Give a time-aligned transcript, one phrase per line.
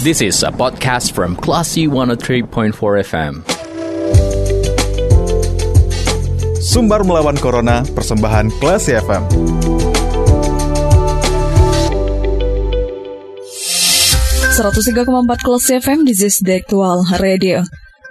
[0.00, 2.72] This is a podcast from Classy 103.4
[3.04, 3.44] FM.
[6.56, 9.28] Sumbar melawan Corona, persembahan Classy FM.
[15.20, 17.60] empat Classy FM, this is the actual radio.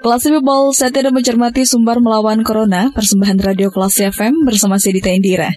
[0.06, 5.50] Classy People, saya tidak mencermati sumber melawan Corona, persembahan radio Classy FM bersama Sidita Indira.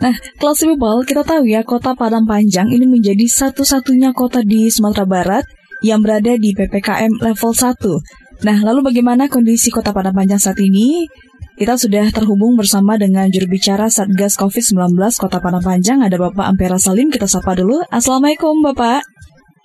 [0.00, 5.04] Nah, Classy People, kita tahu ya, kota Padang Panjang ini menjadi satu-satunya kota di Sumatera
[5.04, 8.46] Barat yang berada di PPKM level 1.
[8.46, 11.10] Nah, lalu bagaimana kondisi kota Padang Panjang saat ini?
[11.58, 16.78] Kita sudah terhubung bersama dengan juru bicara Satgas COVID-19 Kota Padang Panjang, ada Bapak Ampera
[16.78, 17.10] Salim.
[17.10, 17.82] Kita sapa dulu.
[17.90, 19.02] Assalamualaikum, Bapak.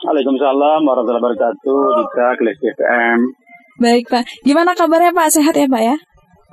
[0.02, 1.82] Waalaikumsalam warahmatullahi wabarakatuh.
[2.02, 3.18] Dika Kelas FM.
[3.78, 4.26] Baik, Pak.
[4.42, 5.38] Gimana kabarnya, Pak?
[5.38, 5.96] Sehat ya, Pak ya?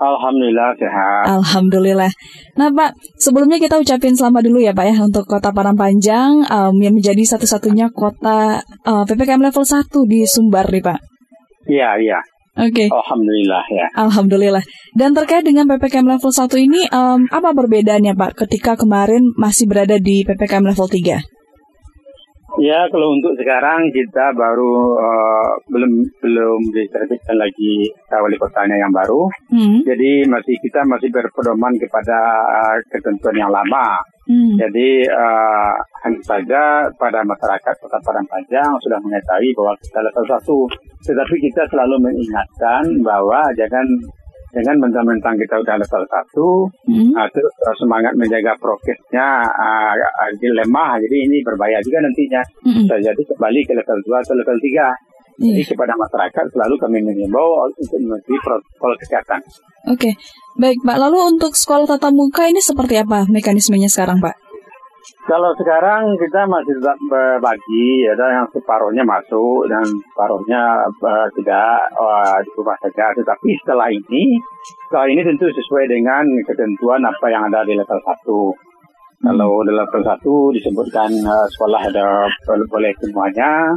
[0.00, 1.22] Alhamdulillah sehat.
[1.28, 2.12] Alhamdulillah.
[2.56, 6.74] Nah Pak, sebelumnya kita ucapin selamat dulu ya Pak ya untuk Kota Padang Panjang um,
[6.80, 11.00] yang menjadi satu-satunya kota uh, PPKM level 1 di Sumbar nih Pak.
[11.68, 12.18] Iya, iya.
[12.56, 12.72] Oke.
[12.72, 12.88] Okay.
[12.88, 13.86] Alhamdulillah ya.
[13.94, 14.64] Alhamdulillah.
[14.96, 20.00] Dan terkait dengan PPKM level 1 ini, um, apa perbedaannya Pak ketika kemarin masih berada
[20.00, 21.39] di PPKM level 3?
[22.58, 29.30] Ya, kalau untuk sekarang kita baru uh, belum belum diterbitkan lagi wali kotanya yang baru.
[29.54, 29.86] Hmm.
[29.86, 34.02] Jadi masih kita masih berpedoman kepada uh, ketentuan yang lama.
[34.26, 34.58] Hmm.
[34.58, 36.62] Jadi uh, hanya saja
[36.98, 40.58] pada masyarakat Kota Padang Panjang sudah mengetahui bahwa kita level satu.
[41.06, 43.86] Tetapi kita selalu mengingatkan bahwa jangan
[44.50, 46.48] dengan mentang-mentang kita udah level satu,
[46.90, 47.14] hmm.
[47.14, 52.42] uh, terus uh, semangat menjaga prokesnya uh, uh, lemah, jadi ini berbahaya juga nantinya.
[52.66, 52.82] Hmm.
[52.82, 54.66] Bisa jadi kembali ke level 2 atau level 3.
[55.40, 55.56] Yeah.
[55.56, 59.40] Jadi kepada masyarakat selalu kami mengimbau untuk mengikuti protokol kesehatan.
[59.88, 60.14] Oke, okay.
[60.60, 61.00] baik Pak.
[61.00, 64.49] Lalu untuk sekolah tatap muka ini seperti apa mekanismenya sekarang Pak?
[65.28, 72.40] Kalau sekarang kita masih tetap berbagi, ada yang separuhnya masuk dan separuhnya uh, tidak uh,
[72.42, 73.12] di rumah saja.
[73.14, 74.40] Tetapi setelah ini,
[74.88, 79.20] setelah ini tentu sesuai dengan ketentuan apa yang ada di level 1.
[79.20, 82.26] Kalau di level 1 disebutkan uh, sekolah ada
[82.66, 83.76] boleh semuanya,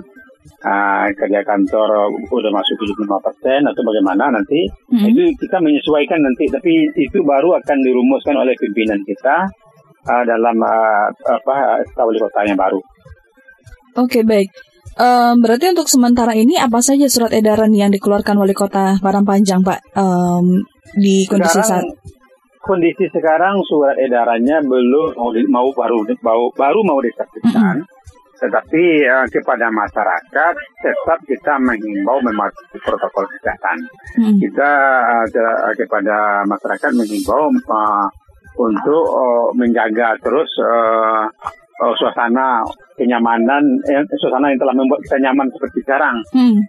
[0.63, 5.06] uh, kerja kantor udah masuk 75 persen atau bagaimana nanti, hmm.
[5.12, 6.47] itu kita menyesuaikan nanti.
[6.47, 9.52] Tapi itu baru akan dirumuskan oleh pimpinan kita
[10.08, 11.56] uh, dalam uh, apa
[12.03, 12.80] wali kota yang baru.
[14.00, 14.50] Oke okay, baik.
[14.94, 19.66] Um, berarti untuk sementara ini apa saja surat edaran yang dikeluarkan wali kota Padang Panjang
[19.66, 20.62] Pak um,
[20.94, 21.86] di kondisi sekarang, saat
[22.62, 27.81] kondisi sekarang surat edarannya belum mau, mau baru baru baru mau diterbitkan.
[27.81, 28.02] Mm -hmm.
[28.44, 30.53] Tetapi uh, kepada masyarakat
[30.84, 33.78] tetap kita mengimbau mematuhi protokol kesehatan.
[34.20, 34.35] Hmm.
[34.35, 34.72] Kita
[35.31, 38.08] uh, kepada masyarakat mengimbau uh,
[38.58, 41.25] untuk uh, menjaga terus uh,
[41.81, 42.62] uh, suasana
[42.94, 46.22] kenyamanan, eh, suasana yang telah membuat kita nyaman seperti sekarang.
[46.34, 46.59] Hmm.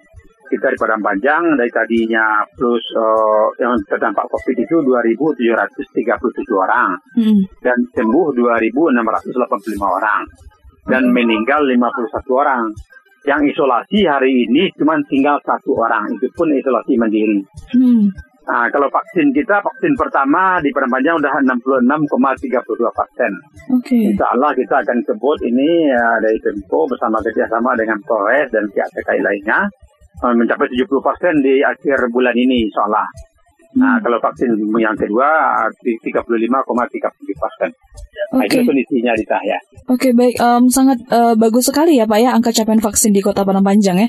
[0.45, 6.05] Kita di Padang Panjang dari tadinya plus uh, yang terdampak COVID itu 2.737
[6.53, 7.65] orang hmm.
[7.65, 10.23] dan sembuh 2.685 orang
[10.89, 12.65] dan meninggal 51 orang.
[13.25, 17.41] Yang isolasi hari ini cuma tinggal satu orang, itu pun isolasi mandiri.
[17.73, 18.13] Hmm.
[18.45, 23.33] Nah, kalau vaksin kita, vaksin pertama di Panjang udah 66,32 persen.
[23.81, 24.13] Okay.
[24.13, 28.89] Insya Allah kita akan sebut ini ya, dari Tempo bersama kerjasama dengan Polres dan pihak
[28.93, 29.65] terkait lainnya
[30.21, 33.09] eh, mencapai 70 persen di akhir bulan ini, insya Allah.
[33.75, 34.03] Nah, hmm.
[34.07, 35.29] kalau vaksin yang kedua
[35.83, 36.23] 35,37
[37.35, 37.71] persen.
[38.31, 38.63] Nah, okay.
[38.63, 39.59] itu kondisinya di saya.
[39.91, 40.37] Oke, okay, baik.
[40.39, 43.99] Um, sangat uh, bagus sekali ya Pak ya angka capaian vaksin di Kota Padang Panjang
[43.99, 44.09] ya.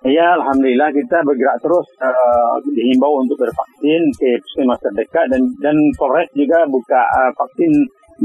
[0.00, 6.24] Ya, alhamdulillah kita bergerak terus uh, dihimbau untuk bervaksin ke puskesmas terdekat dan dan Polres
[6.32, 7.68] juga buka uh, vaksin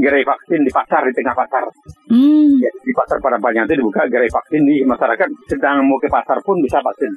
[0.00, 1.68] gerai vaksin di pasar di tengah pasar.
[2.08, 2.56] Hmm.
[2.56, 6.40] Ya, di pasar pada banyak itu dibuka gerai vaksin di masyarakat sedang mau ke pasar
[6.40, 7.12] pun bisa vaksin.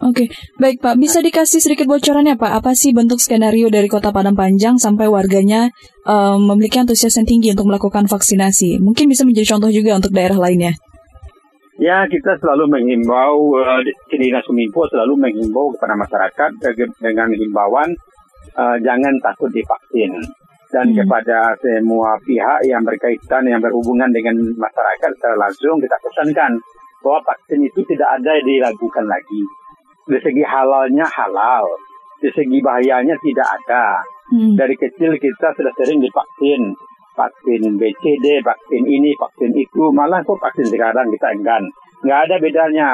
[0.00, 0.26] Oke, okay.
[0.56, 0.96] baik Pak.
[0.96, 2.52] Bisa dikasih sedikit bocorannya Pak?
[2.64, 5.72] Apa sih bentuk skenario dari Kota Padang Panjang sampai warganya
[6.08, 8.80] um, memiliki antusias yang tinggi untuk melakukan vaksinasi?
[8.80, 10.72] Mungkin bisa menjadi contoh juga untuk daerah lainnya.
[11.80, 16.50] Ya, kita selalu menghimbau, uh, di Dinas Kominfo selalu menghimbau kepada masyarakat
[17.00, 17.88] dengan himbauan
[18.52, 20.12] uh, jangan takut divaksin.
[20.68, 21.00] Dan hmm.
[21.00, 26.52] kepada semua pihak yang berkaitan, yang berhubungan dengan masyarakat secara langsung, kita pesankan
[27.00, 29.42] bahwa vaksin itu tidak ada diragukan lagi.
[30.04, 31.64] Dari segi halalnya halal,
[32.20, 34.04] dari segi bahayanya tidak ada.
[34.28, 34.52] Hmm.
[34.52, 36.76] Dari kecil kita sudah sering divaksin
[37.20, 41.68] vaksin BCD, vaksin ini, vaksin itu, malah kok vaksin sekarang kita enggan.
[42.00, 42.86] Nggak ada bedanya,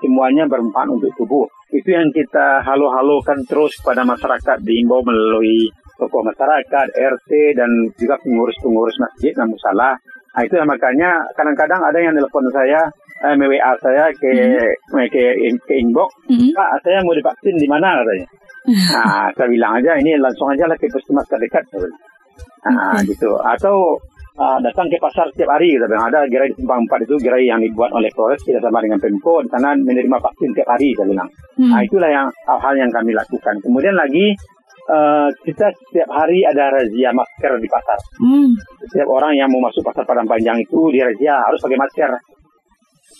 [0.00, 1.44] semuanya bermanfaat untuk tubuh.
[1.68, 5.68] Itu yang kita halo-halokan terus pada masyarakat, diimbau melalui
[6.00, 7.68] tokoh masyarakat, RT, dan
[8.00, 9.92] juga pengurus-pengurus masjid, namun salah.
[10.36, 12.80] Nah itu makanya kadang-kadang ada yang telepon saya,
[13.24, 14.30] eh, WA saya ke
[14.92, 15.08] Hmm.
[15.08, 15.22] ke,
[15.64, 16.52] ke inbox, Mm-mm.
[16.52, 18.28] Pak, saya mau divaksin di mana katanya.
[18.66, 21.62] Nah, saya bilang aja ini langsung aja lah ke puskesmas terdekat.
[22.66, 23.14] Nah, Oke.
[23.14, 23.30] gitu.
[23.38, 24.00] Atau
[24.36, 27.44] ah, datang ke pasar setiap hari kita bilang ada gerai di Simpang 4 itu gerai
[27.46, 31.06] yang dibuat oleh Polres tidak sama dengan Pemko di sana menerima vaksin setiap hari saya
[31.08, 31.28] bilang.
[31.56, 31.70] Hmm.
[31.72, 33.54] Nah, itulah yang hal-hal yang kami lakukan.
[33.62, 34.34] Kemudian lagi
[34.86, 37.98] eh, kita setiap hari ada razia masker di pasar.
[38.20, 38.50] Hmm.
[38.86, 42.10] Setiap orang yang mau masuk pasar Padang Panjang itu dirazia harus pakai masker.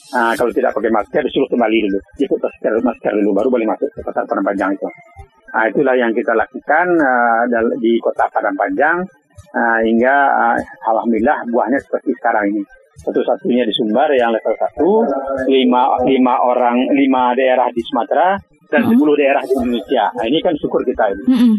[0.07, 1.99] Nah, kalau tidak pakai masker disuruh kembali dulu.
[2.23, 4.87] Ikut masker masker dulu baru boleh masuk ke pasar Padang Panjang itu.
[5.57, 6.87] Nah, itulah yang kita lakukan
[7.49, 9.01] dal- di kota Padang Panjang
[9.55, 10.57] eh, hingga eh,
[10.87, 12.63] alhamdulillah buahnya seperti sekarang ini.
[12.97, 18.41] Satu-satunya di Sumbar yang level 1, lima, lima orang, lima daerah di Sumatera,
[18.73, 18.97] dan Hmm.
[18.97, 20.05] 10 daerah di Indonesia.
[20.17, 21.23] Nah, ini kan syukur kita ini.
[21.29, 21.55] Mm-mm.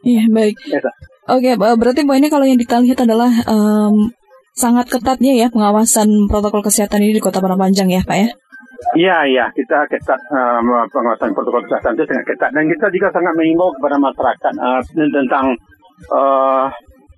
[0.00, 0.56] Iya baik.
[0.72, 0.80] Ya.
[1.28, 4.08] Oke, eh, berarti poinnya kalau yang kita lihat adalah em,
[4.56, 8.28] sangat ketatnya ya pengawasan protokol kesehatan ini di Kota Padang Panjang ya, Pak ya.
[8.96, 13.36] Iya, iya, kita ketat eh, pengawasan protokol kesehatan itu sangat ketat dan kita juga sangat
[13.36, 14.80] mengimbau kepada masyarakat eh,
[15.12, 15.46] tentang
[16.08, 16.64] eh,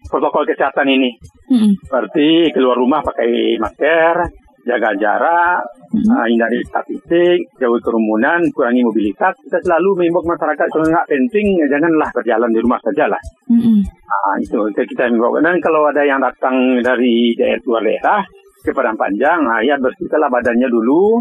[0.09, 1.11] protokol kesehatan ini.
[1.53, 1.73] Mm-mm.
[1.85, 4.15] Seperti keluar rumah pakai masker,
[4.63, 5.61] jaga jarak,
[5.91, 9.35] eh, hindari statistik, jauhi kerumunan, kurangi mobilitas.
[9.43, 13.23] Kita selalu mengimbau masyarakat kalau nggak penting janganlah berjalan di rumah saja lah.
[13.51, 13.79] Mm-mm.
[13.83, 15.43] Nah, itu kita mengimbau.
[15.43, 18.21] Dan kalau ada yang datang dari daerah luar daerah
[18.63, 21.19] ke Padang Panjang, nah, ya bersihkanlah badannya dulu,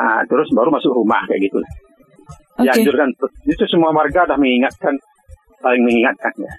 [0.00, 1.60] ah, terus baru masuk rumah kayak gitu.
[1.60, 2.64] Oke.
[2.64, 3.12] Dianjurkan
[3.46, 4.96] itu semua warga sudah mengingatkan,
[5.60, 6.52] saling mengingatkan ya.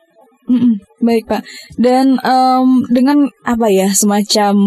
[0.49, 0.81] Mm-mm.
[1.05, 1.41] Baik Pak.
[1.77, 4.57] Dan em, dengan apa ya semacam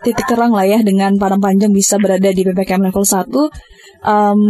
[0.00, 3.28] titik terang lah ya dengan Padang Panjang bisa berada di ppkm level 1
[4.08, 4.40] em,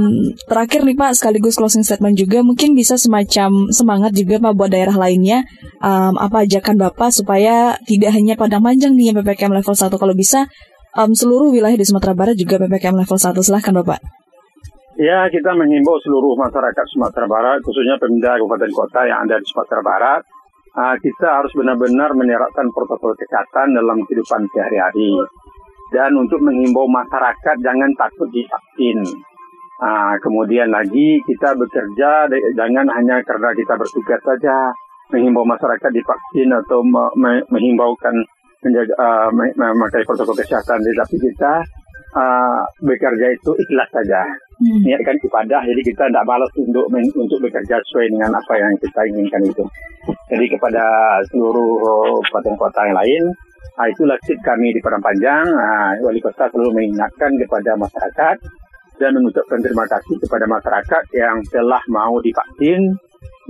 [0.47, 4.95] terakhir nih Pak sekaligus closing statement juga mungkin bisa semacam semangat juga Pak buat daerah
[4.95, 5.43] lainnya
[5.83, 10.47] em, apa ajakan Bapak supaya tidak hanya Padang Panjang nih ppkm level 1 kalau bisa
[10.95, 14.01] em, seluruh wilayah di Sumatera Barat juga ppkm level 1 silahkan Bapak.
[15.01, 19.81] Ya, kita mengimbau seluruh masyarakat Sumatera Barat, khususnya pemindah kabupaten kota yang ada di Sumatera
[19.81, 20.23] Barat,
[20.77, 25.13] ah, kita harus benar-benar menerapkan protokol kesehatan dalam kehidupan sehari-hari.
[25.93, 29.05] Dan untuk mengimbau masyarakat jangan takut divaksin.
[29.83, 34.71] Ah, kemudian lagi kita bekerja jangan hanya karena kita bertugas saja
[35.13, 38.15] menghimbau masyarakat divaksin atau me- me- menghimbaukan
[38.63, 41.67] menjaga me- memakai protokol kesehatan, tetapi kita
[42.17, 44.23] ah, bekerja itu ikhlas saja.
[44.63, 44.79] Hmm.
[44.87, 46.87] niatkan ibadah jadi kita tidak balas untuk
[47.19, 49.65] untuk bekerja sesuai dengan apa yang kita inginkan itu.
[50.31, 50.85] Jadi kepada
[51.35, 53.23] seluruh kabupaten kota yang lain
[53.75, 55.47] ah, itulah tip kami di Padang Panjang.
[55.51, 58.37] Ah, wali kota selalu mengingatkan kepada masyarakat
[59.03, 62.81] dan mengucapkan terima kasih kepada masyarakat yang telah mau divaksin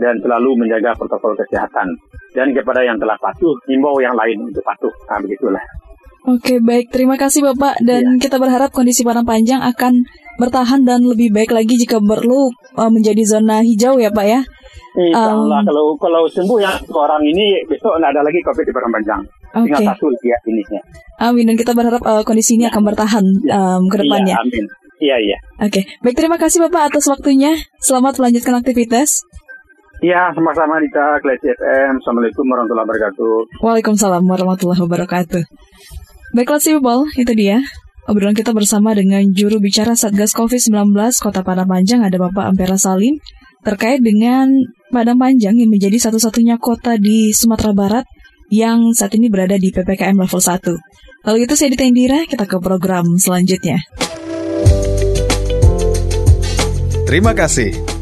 [0.01, 1.93] dan selalu menjaga protokol kesehatan.
[2.33, 4.93] Dan kepada yang telah patuh himbau yang lain untuk patuh.
[5.13, 5.61] Ah, begitulah
[6.23, 6.95] Oke, baik.
[6.95, 7.83] Terima kasih Bapak.
[7.83, 10.07] Dan kita berharap kondisi Padang Panjang akan
[10.39, 14.41] bertahan dan lebih baik lagi jika perlu uh, menjadi zona hijau ya Pak ya.
[14.93, 18.73] Insya Allah Um, kalau kalau sembuh yang orang ini besok tidak ada lagi COVID di
[18.77, 19.21] Padang Panjang.
[19.53, 19.89] Tinggal Oke.
[19.89, 20.63] satu ya ini.
[21.19, 21.45] Amin.
[21.49, 24.37] Dan kita berharap uh, kondisi ini akan bertahan um, ke depannya.
[24.39, 24.65] Iya, amin.
[25.03, 25.39] Iya, iya.
[25.59, 26.15] Oke, baik.
[26.15, 27.59] Terima kasih Bapak atas waktunya.
[27.83, 29.27] Selamat melanjutkan aktivitas.
[30.03, 32.03] Iya, sama-sama Dita, Klesi FM.
[32.03, 33.35] Assalamualaikum warahmatullahi wabarakatuh.
[33.63, 35.43] Waalaikumsalam warahmatullahi wabarakatuh.
[36.33, 37.61] Baiklah sih people, itu dia.
[38.09, 43.21] Obrolan kita bersama dengan juru bicara Satgas COVID-19 Kota Padang Panjang ada Bapak Ampera Salim
[43.61, 44.49] terkait dengan
[44.89, 48.05] Padang Panjang yang menjadi satu-satunya kota di Sumatera Barat
[48.49, 51.29] yang saat ini berada di PPKM level 1.
[51.29, 53.85] Lalu itu saya Dita Indira, kita ke program selanjutnya.
[57.05, 57.92] Terima kasih.